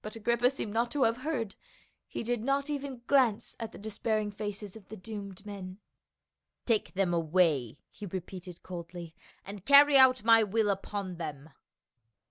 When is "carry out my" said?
9.66-10.42